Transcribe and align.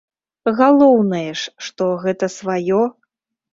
Галоўнае 0.59 1.29
ж, 1.43 1.53
што 1.67 1.91
гэта 2.07 2.33
сваё. 2.39 2.83